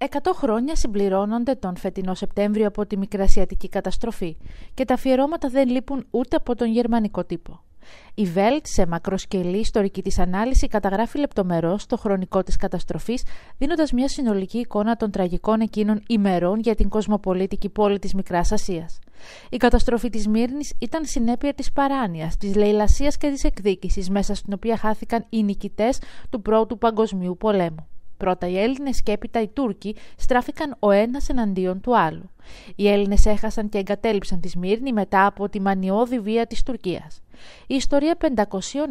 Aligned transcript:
Εκατό 0.00 0.34
χρόνια 0.34 0.76
συμπληρώνονται 0.76 1.54
τον 1.54 1.76
φετινό 1.76 2.14
Σεπτέμβριο 2.14 2.66
από 2.66 2.86
τη 2.86 2.96
Μικρασιατική 2.96 3.68
καταστροφή 3.68 4.36
και 4.74 4.84
τα 4.84 4.94
αφιερώματα 4.94 5.48
δεν 5.48 5.68
λείπουν 5.68 6.06
ούτε 6.10 6.36
από 6.36 6.54
τον 6.54 6.70
γερμανικό 6.70 7.24
τύπο. 7.24 7.60
Η 8.14 8.24
Βέλτ 8.24 8.66
σε 8.66 8.86
μακροσκελή 8.86 9.58
ιστορική 9.58 10.02
της 10.02 10.18
ανάλυση 10.18 10.66
καταγράφει 10.66 11.18
λεπτομερώς 11.18 11.86
το 11.86 11.96
χρονικό 11.96 12.42
της 12.42 12.56
καταστροφής 12.56 13.22
δίνοντας 13.58 13.92
μια 13.92 14.08
συνολική 14.08 14.58
εικόνα 14.58 14.96
των 14.96 15.10
τραγικών 15.10 15.60
εκείνων 15.60 16.02
ημερών 16.08 16.60
για 16.60 16.74
την 16.74 16.88
κοσμοπολίτικη 16.88 17.68
πόλη 17.68 17.98
της 17.98 18.14
Μικράς 18.14 18.52
Ασίας. 18.52 18.98
Η 19.50 19.56
καταστροφή 19.56 20.10
της 20.10 20.28
Μύρνης 20.28 20.74
ήταν 20.78 21.04
συνέπεια 21.04 21.54
της 21.54 21.72
παράνοιας, 21.72 22.36
της 22.36 22.54
λαιλασίας 22.54 23.16
και 23.16 23.30
της 23.30 23.44
εκδίκησης 23.44 24.10
μέσα 24.10 24.34
στην 24.34 24.52
οποία 24.52 24.76
χάθηκαν 24.76 25.24
οι 25.28 25.42
νικητές 25.42 25.98
του 26.30 26.42
Πρώτου 26.42 26.78
Παγκοσμίου 26.78 27.36
Πολέμου. 27.36 27.86
Πρώτα 28.18 28.48
οι 28.48 28.58
Έλληνες 28.58 29.02
και 29.02 29.12
έπειτα 29.12 29.42
οι 29.42 29.48
Τούρκοι 29.48 29.96
στράφηκαν 30.16 30.76
ο 30.78 30.90
ένας 30.90 31.28
εναντίον 31.28 31.80
του 31.80 31.98
άλλου. 31.98 32.30
Οι 32.76 32.88
Έλληνες 32.88 33.26
έχασαν 33.26 33.68
και 33.68 33.78
εγκατέλειψαν 33.78 34.40
τη 34.40 34.48
Σμύρνη 34.48 34.92
μετά 34.92 35.26
από 35.26 35.48
τη 35.48 35.60
μανιώδη 35.60 36.20
βία 36.20 36.46
της 36.46 36.62
Τουρκίας. 36.62 37.20
Η 37.66 37.74
ιστορία 37.74 38.16
500 38.20 38.32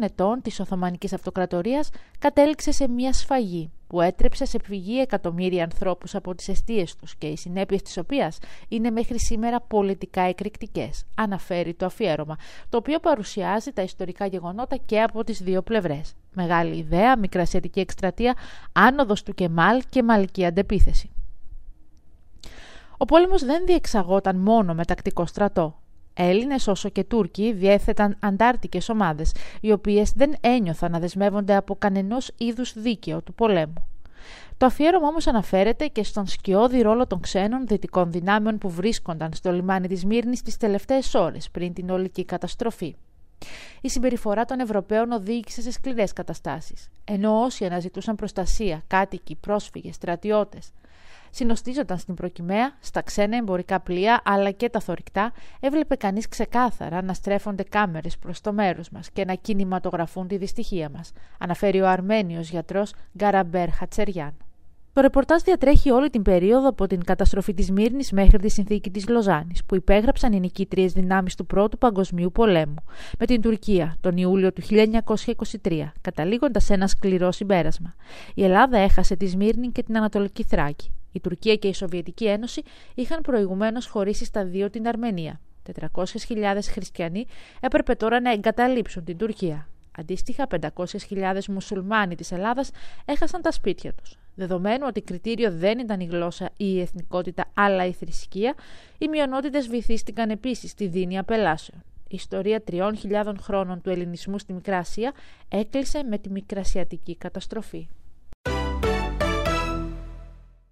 ετών 0.00 0.42
της 0.42 0.60
Οθωμανικής 0.60 1.12
Αυτοκρατορίας 1.12 1.90
κατέληξε 2.18 2.72
σε 2.72 2.88
μια 2.88 3.12
σφαγή 3.12 3.70
που 3.86 4.00
έτρεψε 4.00 4.44
σε 4.44 4.58
φυγή 4.64 5.00
εκατομμύρια 5.00 5.64
ανθρώπους 5.64 6.14
από 6.14 6.34
τις 6.34 6.48
αιστείες 6.48 6.96
τους 6.96 7.16
και 7.16 7.26
οι 7.26 7.36
συνέπειες 7.36 7.82
της 7.82 7.96
οποίας 7.96 8.38
είναι 8.68 8.90
μέχρι 8.90 9.18
σήμερα 9.18 9.60
πολιτικά 9.60 10.20
εκρηκτικές, 10.20 11.04
αναφέρει 11.14 11.74
το 11.74 11.86
αφιέρωμα, 11.86 12.36
το 12.68 12.76
οποίο 12.76 12.98
παρουσιάζει 12.98 13.72
τα 13.72 13.82
ιστορικά 13.82 14.26
γεγονότα 14.26 14.76
και 14.76 15.02
από 15.02 15.24
τις 15.24 15.42
δύο 15.42 15.62
πλευρές. 15.62 16.14
Μεγάλη 16.40 16.76
ιδέα, 16.76 17.18
μικρασιατική 17.18 17.80
εκστρατεία, 17.80 18.34
άνοδος 18.72 19.22
του 19.22 19.34
Κεμάλ 19.34 19.82
και 19.90 20.02
μαλική 20.02 20.44
αντεπίθεση. 20.44 21.10
Ο 22.96 23.04
πόλεμος 23.04 23.44
δεν 23.44 23.66
διεξαγόταν 23.66 24.36
μόνο 24.36 24.74
με 24.74 24.84
τακτικό 24.84 25.26
στρατό. 25.26 25.80
Έλληνες 26.14 26.66
όσο 26.66 26.88
και 26.88 27.04
Τούρκοι 27.04 27.52
διέθεταν 27.52 28.16
αντάρτικες 28.20 28.88
ομάδες, 28.88 29.34
οι 29.60 29.72
οποίες 29.72 30.12
δεν 30.12 30.34
ένιωθαν 30.40 30.90
να 30.90 30.98
δεσμεύονται 30.98 31.56
από 31.56 31.76
κανενός 31.76 32.30
είδους 32.36 32.72
δίκαιο 32.76 33.22
του 33.22 33.34
πολέμου. 33.34 33.86
Το 34.56 34.66
αφιέρωμα 34.66 35.08
όμως 35.08 35.26
αναφέρεται 35.26 35.86
και 35.86 36.02
στον 36.02 36.26
σκιώδη 36.26 36.80
ρόλο 36.80 37.06
των 37.06 37.20
ξένων 37.20 37.66
δυτικών 37.66 38.12
δυνάμεων 38.12 38.58
που 38.58 38.70
βρίσκονταν 38.70 39.32
στο 39.32 39.52
λιμάνι 39.52 39.88
της 39.88 40.04
Μύρνης 40.04 40.42
τις 40.42 40.56
τελευταίες 40.56 41.14
ώρες 41.14 41.50
πριν 41.50 41.72
την 41.72 41.90
ολική 41.90 42.24
καταστροφή. 42.24 42.96
Η 43.80 43.88
συμπεριφορά 43.88 44.44
των 44.44 44.60
Ευρωπαίων 44.60 45.12
οδήγησε 45.12 45.62
σε 45.62 45.70
σκληρές 45.70 46.12
καταστάσεις, 46.12 46.88
ενώ 47.04 47.42
όσοι 47.42 47.64
αναζητούσαν 47.64 48.16
προστασία, 48.16 48.82
κάτοικοι, 48.86 49.36
πρόσφυγες, 49.36 49.94
στρατιώτες, 49.94 50.72
συνοστίζονταν 51.30 51.98
στην 51.98 52.14
προκυμαία, 52.14 52.76
στα 52.80 53.02
ξένα 53.02 53.36
εμπορικά 53.36 53.80
πλοία 53.80 54.20
αλλά 54.24 54.50
και 54.50 54.68
τα 54.68 54.80
θορυκτά, 54.80 55.32
έβλεπε 55.60 55.96
κανείς 55.96 56.28
ξεκάθαρα 56.28 57.02
να 57.02 57.14
στρέφονται 57.14 57.62
κάμερες 57.62 58.18
προς 58.18 58.40
το 58.40 58.52
μέρος 58.52 58.90
μας 58.90 59.10
και 59.10 59.24
να 59.24 59.34
κινηματογραφούν 59.34 60.28
τη 60.28 60.36
δυστυχία 60.36 60.88
μας, 60.88 61.12
αναφέρει 61.38 61.80
ο 61.80 61.88
Αρμένιος 61.88 62.50
γιατρός 62.50 62.92
Γκαραμπέρ 63.16 63.70
Χατσεριάν. 63.70 64.47
Το 64.98 65.04
ρεπορτάζ 65.04 65.42
διατρέχει 65.42 65.90
όλη 65.90 66.10
την 66.10 66.22
περίοδο 66.22 66.68
από 66.68 66.86
την 66.86 67.04
καταστροφή 67.04 67.54
της 67.54 67.70
Μύρνης 67.70 68.12
μέχρι 68.12 68.38
τη 68.38 68.48
συνθήκη 68.48 68.90
της 68.90 69.08
Λοζάνης, 69.08 69.64
που 69.64 69.74
υπέγραψαν 69.74 70.32
οι 70.32 70.40
νικήτριε 70.40 70.86
δυνάμεις 70.86 71.34
του 71.34 71.46
Πρώτου 71.46 71.78
Παγκοσμίου 71.78 72.32
Πολέμου, 72.32 72.74
με 73.18 73.26
την 73.26 73.40
Τουρκία 73.40 73.96
τον 74.00 74.16
Ιούλιο 74.16 74.52
του 74.52 74.62
1923, 75.62 75.92
καταλήγοντας 76.00 76.64
σε 76.64 76.74
ένα 76.74 76.86
σκληρό 76.86 77.32
συμπέρασμα. 77.32 77.94
Η 78.34 78.44
Ελλάδα 78.44 78.78
έχασε 78.78 79.16
τη 79.16 79.26
Σμύρνη 79.26 79.68
και 79.68 79.82
την 79.82 79.96
Ανατολική 79.96 80.42
Θράκη. 80.42 80.92
Η 81.12 81.20
Τουρκία 81.20 81.54
και 81.54 81.68
η 81.68 81.74
Σοβιετική 81.74 82.26
Ένωση 82.26 82.62
είχαν 82.94 83.20
προηγουμένως 83.20 83.86
χωρίσει 83.86 84.24
στα 84.24 84.44
δύο 84.44 84.70
την 84.70 84.88
Αρμενία. 84.88 85.40
400.000 85.94 86.08
χριστιανοί 86.70 87.26
έπρεπε 87.60 87.94
τώρα 87.94 88.20
να 88.20 88.32
εγκαταλείψουν 88.32 89.04
την 89.04 89.16
Τουρκία. 89.16 89.68
Αντίστοιχα, 89.98 90.46
500.000 90.60 91.44
μουσουλμάνοι 91.48 92.14
της 92.14 92.32
Ελλάδας 92.32 92.70
έχασαν 93.04 93.42
τα 93.42 93.52
σπίτια 93.52 93.92
τους. 93.92 94.18
Δεδομένου 94.38 94.84
ότι 94.88 95.00
κριτήριο 95.00 95.52
δεν 95.52 95.78
ήταν 95.78 96.00
η 96.00 96.04
γλώσσα 96.04 96.46
ή 96.46 96.52
η 96.56 96.80
εθνικότητα, 96.80 97.44
αλλά 97.54 97.86
η 97.86 97.92
θρησκεία, 97.92 98.54
οι 98.98 99.08
μειονότητες 99.08 99.68
βυθίστηκαν 99.68 100.30
επίσης 100.30 100.70
στη 100.70 100.86
δίνη 100.86 101.18
απελάσεων. 101.18 101.82
Η 102.08 102.14
ιστορία 102.14 102.62
τριών 102.62 102.96
χιλιάδων 102.96 103.38
χρόνων 103.40 103.80
του 103.80 103.90
ελληνισμού 103.90 104.38
στη 104.38 104.52
Μικρά 104.52 104.78
Ασία 104.78 105.12
έκλεισε 105.48 106.02
με 106.02 106.18
τη 106.18 106.30
Μικρασιατική 106.30 107.16
καταστροφή. 107.16 107.88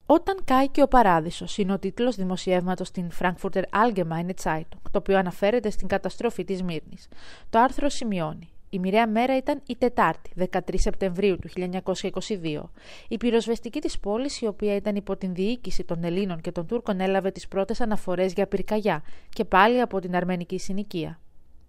Όταν 0.06 0.36
κάει 0.44 0.68
και 0.68 0.82
ο 0.82 0.88
παράδεισος 0.88 1.58
είναι 1.58 1.72
ο 1.72 1.78
τίτλος 1.78 2.16
δημοσιεύματος 2.16 2.88
στην 2.88 3.10
Frankfurter 3.20 3.62
Allgemeine 3.70 4.30
Zeitung, 4.42 4.80
το 4.90 4.98
οποίο 4.98 5.18
αναφέρεται 5.18 5.70
στην 5.70 5.88
καταστροφή 5.88 6.44
της 6.44 6.62
Μύρνη. 6.62 6.96
Το 7.50 7.58
άρθρο 7.58 7.88
σημειώνει. 7.88 8.50
Η 8.76 8.78
μοιραία 8.78 9.08
μέρα 9.08 9.36
ήταν 9.36 9.60
η 9.66 9.76
Τετάρτη, 9.76 10.30
13 10.50 10.58
Σεπτεμβρίου 10.74 11.38
του 11.38 11.48
1922. 11.82 12.62
Η 13.08 13.16
πυροσβεστική 13.16 13.80
της 13.80 13.98
πόλης, 13.98 14.40
η 14.40 14.46
οποία 14.46 14.74
ήταν 14.74 14.96
υπό 14.96 15.16
την 15.16 15.34
διοίκηση 15.34 15.84
των 15.84 16.04
Ελλήνων 16.04 16.40
και 16.40 16.52
των 16.52 16.66
Τούρκων, 16.66 17.00
έλαβε 17.00 17.30
τις 17.30 17.48
πρώτες 17.48 17.80
αναφορές 17.80 18.32
για 18.32 18.46
πυρκαγιά 18.46 19.02
και 19.28 19.44
πάλι 19.44 19.80
από 19.80 20.00
την 20.00 20.16
αρμενική 20.16 20.58
συνοικία. 20.58 21.20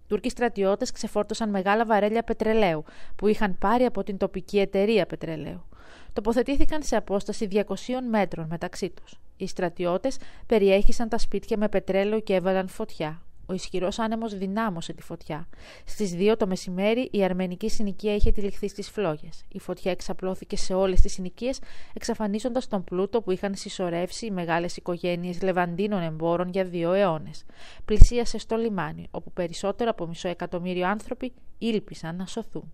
Τούρκοι 0.08 0.30
στρατιώτες 0.30 0.92
ξεφόρτωσαν 0.92 1.50
μεγάλα 1.50 1.84
βαρέλια 1.84 2.22
πετρελαίου 2.22 2.84
που 3.16 3.26
είχαν 3.26 3.58
πάρει 3.58 3.84
από 3.84 4.02
την 4.02 4.16
τοπική 4.16 4.58
εταιρεία 4.58 5.06
πετρελαίου. 5.06 5.64
Τοποθετήθηκαν 6.12 6.82
σε 6.82 6.96
απόσταση 6.96 7.48
200 7.50 7.64
μέτρων 8.10 8.46
μεταξύ 8.50 8.90
τους. 8.90 9.20
Οι 9.36 9.46
στρατιώτες 9.46 10.16
περιέχισαν 10.46 11.08
τα 11.08 11.18
σπίτια 11.18 11.56
με 11.56 11.68
πετρέλαιο 11.68 12.20
και 12.20 12.34
έβαλαν 12.34 12.68
φωτιά. 12.68 13.22
Ο 13.50 13.54
ισχυρός 13.54 13.98
άνεμος 13.98 14.38
δυνάμωσε 14.38 14.92
τη 14.92 15.02
φωτιά. 15.02 15.48
Στις 15.84 16.14
2 16.14 16.34
το 16.38 16.46
μεσημέρι 16.46 17.08
η 17.12 17.24
αρμενική 17.24 17.68
συνοικία 17.68 18.14
είχε 18.14 18.32
τυλιχθεί 18.32 18.68
στις 18.68 18.90
φλόγες. 18.90 19.44
Η 19.48 19.58
φωτιά 19.58 19.90
εξαπλώθηκε 19.90 20.56
σε 20.56 20.74
όλες 20.74 21.00
τις 21.00 21.12
συνοικίες, 21.12 21.60
εξαφανίζοντας 21.94 22.68
τον 22.68 22.84
πλούτο 22.84 23.22
που 23.22 23.30
είχαν 23.30 23.54
συσσωρεύσει 23.54 24.26
οι 24.26 24.30
μεγάλες 24.30 24.76
οικογένειες 24.76 25.42
λεβαντίνων 25.42 26.02
εμπόρων 26.02 26.48
για 26.48 26.64
δύο 26.64 26.92
αιώνες. 26.92 27.44
Πλησίασε 27.84 28.38
στο 28.38 28.56
λιμάνι, 28.56 29.08
όπου 29.10 29.32
περισσότερο 29.32 29.90
από 29.90 30.06
μισό 30.06 30.28
εκατομμύριο 30.28 30.88
άνθρωποι 30.88 31.32
ήλπισαν 31.58 32.16
να 32.16 32.26
σωθούν. 32.26 32.72